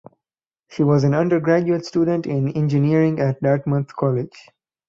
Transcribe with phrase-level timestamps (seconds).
[0.69, 4.49] She was an undergraduate student in engineering at Dartmouth College.